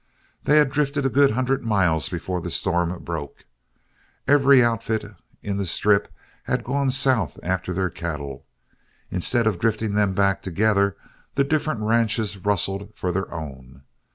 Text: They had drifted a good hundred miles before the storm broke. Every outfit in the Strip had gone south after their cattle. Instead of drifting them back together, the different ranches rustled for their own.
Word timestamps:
They 0.45 0.57
had 0.57 0.71
drifted 0.71 1.05
a 1.05 1.11
good 1.11 1.29
hundred 1.29 1.63
miles 1.63 2.09
before 2.09 2.41
the 2.41 2.49
storm 2.49 3.03
broke. 3.03 3.45
Every 4.27 4.63
outfit 4.63 5.05
in 5.43 5.57
the 5.57 5.67
Strip 5.67 6.11
had 6.45 6.63
gone 6.63 6.89
south 6.89 7.37
after 7.43 7.71
their 7.71 7.91
cattle. 7.91 8.47
Instead 9.11 9.45
of 9.45 9.59
drifting 9.59 9.93
them 9.93 10.13
back 10.13 10.41
together, 10.41 10.97
the 11.35 11.43
different 11.43 11.81
ranches 11.81 12.37
rustled 12.39 12.95
for 12.95 13.11
their 13.11 13.31
own. 13.31 13.83